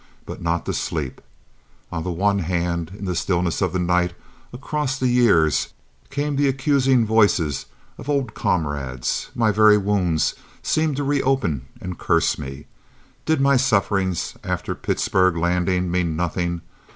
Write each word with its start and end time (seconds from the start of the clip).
But 0.25 0.41
not 0.41 0.65
to 0.65 0.73
sleep. 0.73 1.21
On 1.91 2.01
the 2.01 2.09
one 2.09 2.39
hand, 2.39 2.91
in 2.97 3.05
the 3.05 3.13
stillness 3.15 3.61
of 3.61 3.71
the 3.71 3.77
night 3.77 4.15
and 4.51 4.59
across 4.59 4.97
the 4.97 5.09
years, 5.09 5.73
came 6.09 6.35
the 6.35 6.47
accusing 6.47 7.05
voices 7.05 7.67
of 7.99 8.09
old 8.09 8.33
comrades. 8.33 9.29
My 9.35 9.51
very 9.51 9.77
wounds 9.77 10.33
seemed 10.63 10.95
to 10.95 11.03
reopen 11.03 11.67
and 11.79 11.99
curse 11.99 12.39
me. 12.39 12.65
Did 13.27 13.41
my 13.41 13.57
sufferings 13.57 14.33
after 14.43 14.73
Pittsburg 14.73 15.37
Landing 15.37 15.91
mean 15.91 16.15
nothing? 16.15 16.61